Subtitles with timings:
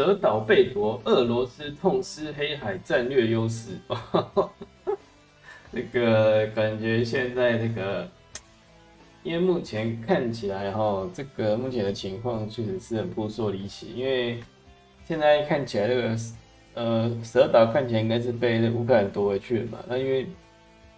[0.00, 3.72] 德岛被夺，俄罗斯痛失黑海战略优势。
[5.70, 8.08] 那个感觉现在这个，
[9.22, 13.92] 因为目前看起来哈，这个目前的情况确实是很扑朔离奇。
[13.94, 14.40] 因为
[15.04, 16.16] 现在看起来这个
[16.72, 19.78] 呃，蛇岛看起来应该是被乌克兰夺回去了嘛。
[19.86, 20.26] 那因为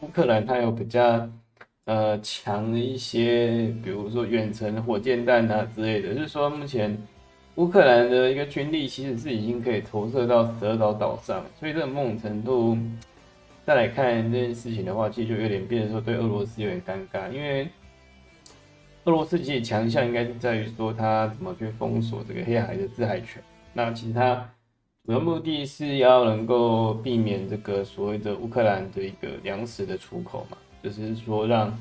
[0.02, 1.28] 乌克兰它有比较
[1.86, 6.96] 呃强的一些，比如说远程火箭弹啊之类的，就是说目前
[7.56, 12.76] 乌克兰的一个军力其实是已经可以投射到蛇岛岛上，所以这某种程度。
[13.64, 17.68] 再来看这件事情的话，其实就有点变得说对俄罗斯有点尴尬，因为
[19.04, 23.40] 俄罗斯其实强项应该是在于说它怎么去封锁这个黑海的制海权。
[23.72, 24.34] 那其实它
[25.06, 31.72] 主要目的是要能够避免这个所谓的乌克兰的一个粮食的出口嘛，就是说让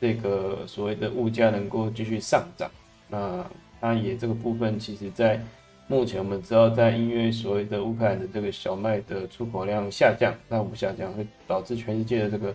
[0.00, 2.68] 这个所谓的物价能够继续上涨。
[3.08, 3.46] 那
[3.80, 5.40] 它也这个部分其实在。
[5.88, 12.54] 目前我们知道，在因为所谓的乌克兰的这个小麦的出口量下降，那不下降会导致全世界的这个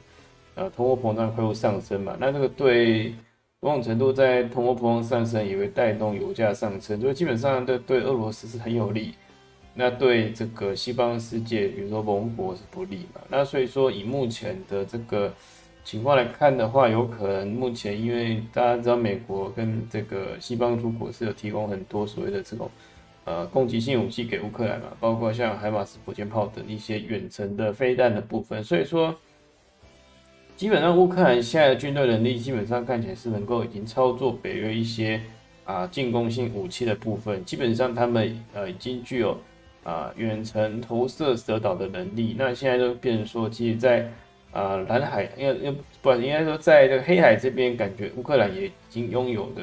[0.55, 2.15] 呃通货膨胀会上升嘛？
[2.17, 3.13] 那这个对
[3.59, 9.13] 某种程度在通货膨胀上升也会带动油价上升，所以基本上对对俄罗斯是很有利，
[9.73, 13.19] 那对这个西方世界，比如说盟国是不利嘛？
[13.27, 15.33] 那所以说以目前的这个
[15.85, 22.69] 情况来看的话，有可能目前因为大家知道美国跟这个西方诸国是有提供很多所谓的这种。
[23.27, 28.63] 呃，攻击性武器给乌克兰嘛，包括像海马斯火箭炮等一些远程的飞弹的部分。
[28.63, 29.15] 所以说，
[30.55, 35.19] 基本上乌克兰现在的军队能力基本上看起来是能够已经操作北约一些
[35.63, 37.43] 啊进攻性武器的部分。
[37.43, 39.35] 基本上他们呃已经具有
[39.83, 42.35] 啊远程投射蛇岛的能力。
[42.37, 44.07] 那现在就变成说，其实，在
[44.55, 49.61] 啊蓝海，因为因为不应该说在这个黑海这边，感觉乌克兰也已经拥有的。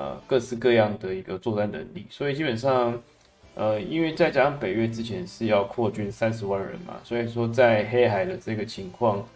[0.00, 2.96] 呃，各式各样的一个作战能力，所以基本上，
[3.56, 9.26] 呃，因为再加上北约之前是要扩军三十万人嘛，所以说在黑海的这个情况，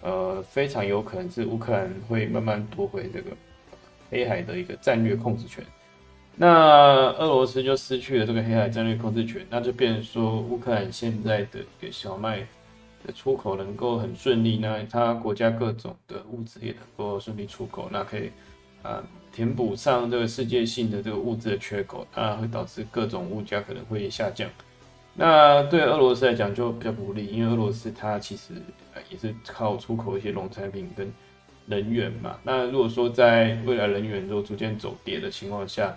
[0.00, 3.32] 呃，非常有可能是乌克兰会慢慢夺回这个
[4.12, 5.64] 黑海的一个战略控制权。
[6.36, 6.48] 那
[7.18, 12.46] 俄罗斯就失去了这个黑海战略控制权，那就变成说乌克兰现在的一个小麦
[13.06, 18.30] 的出口能够很顺利，那它国家各种的物资也能够顺利出口，那可以
[18.82, 19.02] 啊。
[19.34, 24.46] 填补上这个世界性的这个物质的缺口，那会导致各种物价可能会下降。
[25.14, 28.52] 那对俄罗斯来讲就比较不利，因为俄罗斯它其实
[29.08, 31.10] 也是靠出口一些农产品跟
[31.64, 32.36] 能源嘛。
[32.42, 35.96] 那如果说在未来能源都逐渐走跌的情况下，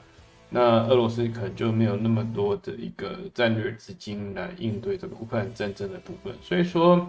[0.50, 6.34] 那俄罗斯可能就没有那么多的一个战略资金来应对这个乌克兰战争的部分。
[6.42, 7.08] 所以说。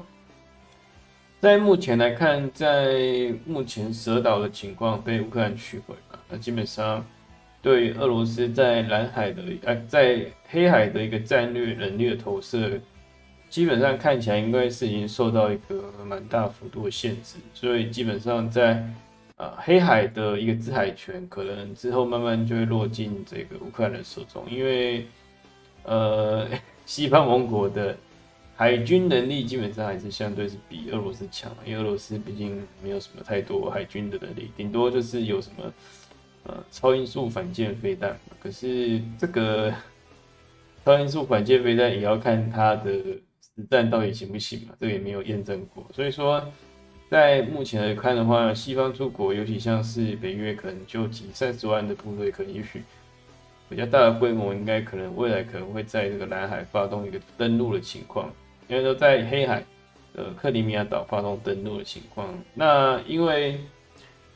[1.38, 7.04] 在目前来看，在目前蛇岛的情况被乌克兰取回了，那基本上
[7.60, 12.80] 对俄罗斯在蓝海的呃在黑海的一个战略能力的投射，
[13.50, 18.82] 基本上看起来应该是已经受到一个蛮大幅度的限制，所以基本上在
[19.36, 25.06] 啊黑海的一个制海权，可能之后慢慢就会落进这个乌克兰的手中，因为
[25.84, 26.48] 呃
[26.84, 27.96] 西方盟国的。
[28.58, 35.72] 海军能力基本上还是相对是比俄罗斯强，因为俄罗斯毕竟没有什么太多海军的能力，顶多就是有什么
[36.44, 38.18] 呃超音速反舰飞弹。
[38.40, 39.70] 可是这个
[40.86, 45.86] 超音速反舰飞弹也要看它的实战到底行不行嘛，这个也没有验证过。
[45.92, 46.42] 所以说，
[47.08, 52.82] 在目前来看的话，西方诸国，尤其像是北约，可能就几三十万的部队，可能也许
[53.68, 58.28] 比较大的规模，应该可能未来可能会在这个南海发动一个登陆的情况。
[58.68, 59.62] 因为说在黑海
[60.14, 63.60] 的克里米亚岛发动登陆的情况，那因为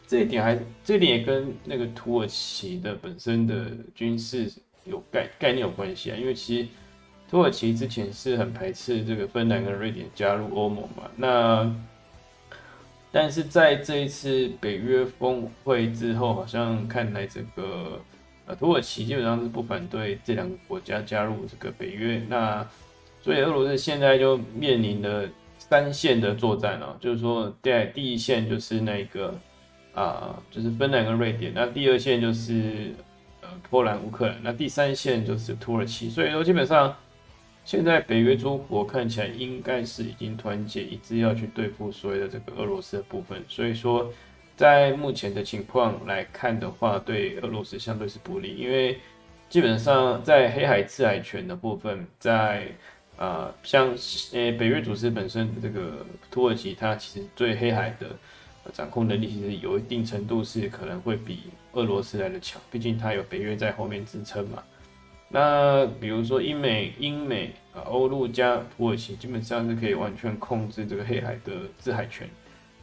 [0.06, 4.48] 这一点还这一点也跟那个土耳其的本身的军事
[4.84, 6.16] 有概概念有关系啊。
[6.16, 6.68] 因为其实
[7.28, 11.74] 土耳其之前是很排斥这个芬兰跟瑞典加入欧盟嘛，那
[13.12, 18.00] 但是在这一次北约峰会之后，好像看来这个
[18.46, 22.66] 呃土耳其基本上是不反对这两个国家加入这个北约，那。
[23.22, 29.38] 所以俄罗斯现在就面临的三线的作战哦，就是说在第一线就是那个
[29.92, 32.94] 啊，就是芬兰跟瑞典，那第二线就是
[33.42, 36.08] 呃波兰、乌克兰，那第三线就是土耳其。
[36.08, 36.96] 所以说基本上
[37.64, 43.42] 现在北约诸国看起来应该是已经团结一致要去对付所谓的这个俄罗斯的部分。
[43.48, 44.12] 所以说
[44.56, 48.98] 在目前的情况来看的话，对俄罗斯相对是不利，因为
[49.48, 52.66] 基本上在黑海制海权的部分在。
[53.16, 53.88] 啊，像
[54.32, 58.16] 呃北约组织本身这个土耳其，它其实对黑海的
[58.72, 61.40] 掌控能力其实有一定程度是可能会比
[61.72, 64.62] 俄罗斯来的强，毕竟它有北约在后面支撑嘛。
[65.32, 72.28] 那比如说英美、英美啊、欧陆加土耳其，基本上是可以完全控制这个黑海的制海权。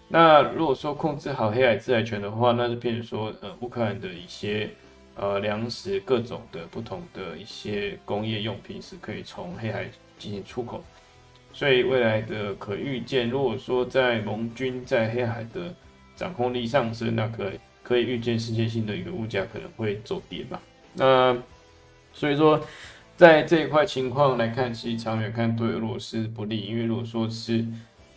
[0.08, 4.70] 那如果说控制好黑海制海权的话，那就变成说，呃，乌克兰的一些
[5.16, 9.86] 呃粮食、各种的不同的一些工业用品是可以从黑海
[10.18, 10.82] 进行出口。
[11.52, 15.76] 所以未来的可预见，如果说在盟军在黑海的
[16.16, 17.52] 掌控力上升，那可
[17.84, 20.62] 可以预见世界性的一个物价可能会走跌吧。
[20.94, 21.36] 那
[22.18, 22.60] 所以说，
[23.16, 27.64] 在这一块情况来看，其实长远看对俄罗斯不利，因为如果说是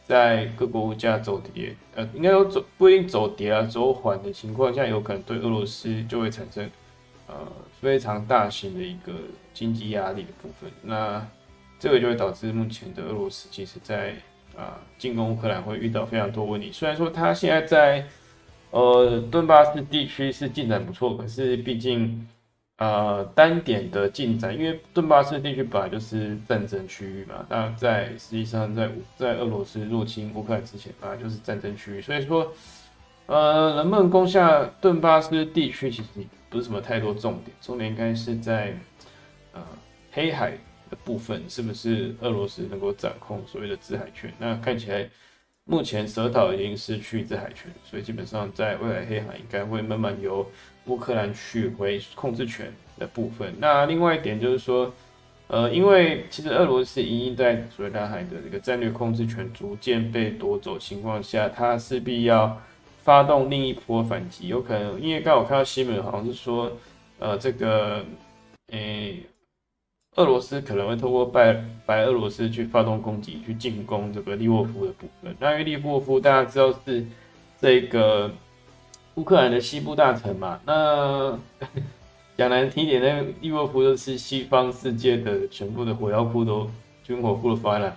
[0.04, 6.68] 在各国物价走跌，呃，应该说走不一定走跌啊，走缓的情况下，有可能对俄罗斯就会产生
[7.26, 7.34] 呃
[7.78, 9.12] 非常大型的一个
[9.52, 10.70] 经济压力的部分。
[10.82, 11.24] 那
[11.78, 14.14] 这个就会导致目前的俄罗斯，其实在
[14.56, 16.72] 啊进攻乌克兰会遇到非常多问题。
[16.72, 18.06] 虽然说他现在在
[18.70, 22.26] 呃顿巴斯地区是进展不错，可是毕竟
[22.80, 27.46] 啊单点的进展，因为顿巴斯地区本来就是战争区域嘛。
[27.48, 32.52] 那在实际上在在俄罗斯入侵乌克兰之前，本来就是战争区域，所以说
[33.26, 36.08] 呃能不能攻下顿巴斯地区，其实
[36.48, 38.74] 不是什么太多重点，重点应该是在
[39.52, 39.60] 呃
[40.10, 40.58] 黑海。
[40.90, 44.28] 的部分是不是俄罗斯能够掌控所谓的制海权？
[44.40, 45.08] 那看起来
[45.64, 50.44] 目前蛇岛已经失去制海权，所以基本上在未来黑海应该会慢慢由
[50.90, 53.54] 乌克兰取回控制权的部分。
[53.58, 54.92] 那另外一点就是说，
[55.46, 62.60] 呃，因为其实俄罗斯已经在所谓南海的这个战略控制权逐渐被夺走情况下，它势必要
[63.02, 64.48] 发动另一波反击。
[64.48, 66.72] 有可能因为刚好看到新闻，好像是说，
[67.18, 68.04] 呃，这个，
[68.72, 69.20] 诶。
[70.16, 75.32] 俄罗斯可能会透过白白俄罗斯去发动攻击，去进攻这个利沃夫的部分。
[75.38, 77.06] 那因为利沃夫大家知道是
[77.60, 78.28] 这个
[79.16, 81.38] 乌克兰的西部大城嘛，那
[82.36, 86.70] 讲难听点，那利沃夫就是西方世界的全部的火药库都
[87.04, 87.96] 军火库都放在那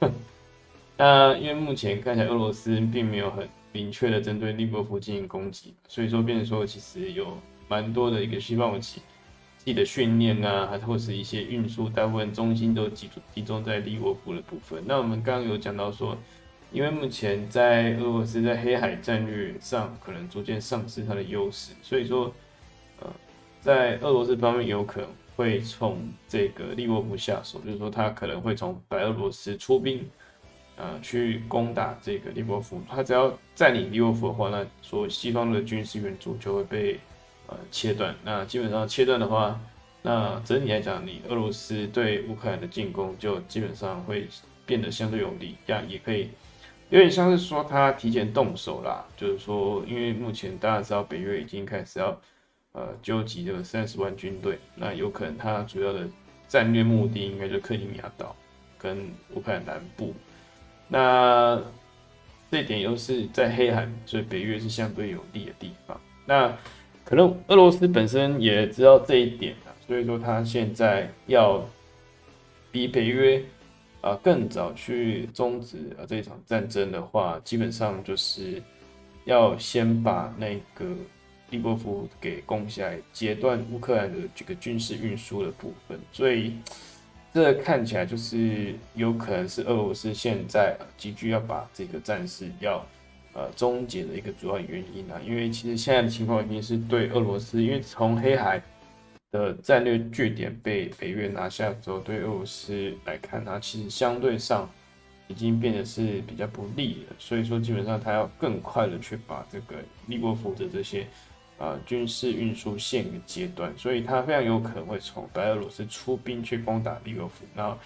[0.00, 0.12] 边。
[0.98, 7.38] 那因为目前看起来俄罗斯并没有很明确的针对利沃夫进行攻击，所以说变成说其实有
[7.68, 9.00] 蛮多的一个西方武器。
[9.56, 14.82] 自己的训练啊，还或是一些运输，大部分中心都集中集中在利沃夫的部分。
[14.86, 16.16] 那我们刚刚有讲到说，
[16.72, 22.32] 因为目前在俄罗斯在黑海战略上可能逐渐丧失它的优势，所以说，
[23.00, 23.06] 呃，
[23.60, 30.08] 在俄罗斯方面有可能会从这个利沃夫下手，就是说他可能会从白俄罗斯出兵，
[30.76, 32.80] 呃，去攻打这个利沃夫。
[32.88, 36.98] 他只要占领利沃夫的话，那说西方的军事援助就会被。
[37.52, 38.14] 呃，切断。
[38.22, 39.60] 那基本上切断的话，
[40.02, 44.28] 那整体来讲，你俄罗斯对乌克兰的进攻就基本上会
[44.64, 46.30] 变得相对有利，这样也可以
[46.90, 49.04] 有点像是说他提前动手啦。
[49.16, 52.20] 就是说，因为目前大家知道北约已经开始要
[52.72, 56.06] 呃纠集这个三十万军队，那有可能他主要的
[56.46, 58.36] 战略目的应该就克里米亚岛
[58.76, 58.98] 跟
[59.34, 60.14] 乌克兰南部。
[60.88, 61.60] 那
[62.50, 66.00] 这点又是在黑海，所以北约是相对有利的地方。
[66.26, 66.52] 那
[67.04, 71.64] 可能俄罗斯本身也知道这一点啊，所以说他现在要
[72.72, 73.40] 比北约
[74.00, 78.62] 啊更早去终止啊这场战争的话，基本上就是
[79.24, 80.86] 要先把那个
[81.50, 85.98] 利波夫给攻下来，截断乌克兰的这个军事运输的部分。
[86.12, 86.54] 所以
[87.32, 92.84] 这看起来就是有可能是俄罗斯现在急剧要把这个战事要。
[93.32, 98.60] 呃，终结的一个主要原因啊，因为其实现在的情况已经是对俄罗斯，因为从黑海
[99.32, 104.68] 的战略据点被北约拿下之后，对俄罗斯来看，它其实相对上
[105.28, 107.14] 已经变得是比较不利了。
[107.18, 111.06] 所以说，基本上它要更快的去把这个利沃夫的这些
[111.58, 117.78] 啊军事运输线给截断，所以它非常有可能会从白俄罗斯出兵去攻打利沃夫，然后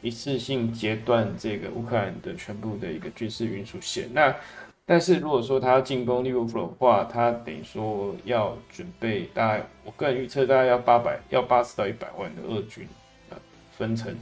[0.00, 4.08] 一次性截断这个乌克兰的全部的一个军事运输线。
[4.12, 4.34] 那
[4.84, 12.86] 但是如果说他要进攻利沃夫的话，他等于说要准备大概，我个人预测大概要八百，要八十到一百万的俄军
[13.30, 13.38] 啊，
[13.76, 14.14] 分成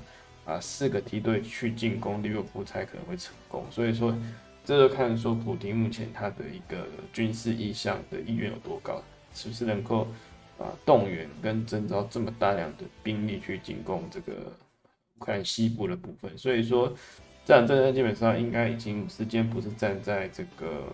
[0.44, 3.64] 啊四个梯队去进攻利沃夫才可能会成功。
[3.70, 4.14] 所以说，
[4.62, 9.02] 这就看说普京目前他的一个军事意向的意愿有多高，
[9.34, 10.06] 是不是能够
[10.58, 14.32] 啊动员跟征召这么大量的兵力去进攻这个
[15.16, 16.36] 乌克兰西部的部分。
[16.36, 16.92] 所以说。
[17.50, 20.84] 这场战争基本上应该已经时间不是站在这个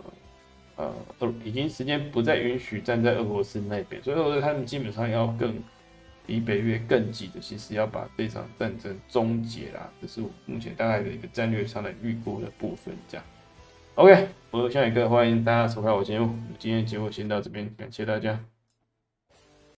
[0.76, 5.54] 呃俄，已经时间不再允许站在俄罗斯那边，所以说他们基本上要更
[6.26, 9.90] 比北约更急的，其实要把这场战争终结啦。
[10.00, 12.96] 这是我目前大概的一个战略上的预估的部分。
[13.06, 13.26] 这样
[13.96, 16.34] ，OK，我是夏宇哥，欢迎大家收看我节目。
[16.58, 18.55] 今天节目先到这边，感谢大家。